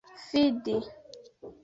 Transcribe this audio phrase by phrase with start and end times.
[0.31, 0.75] fidi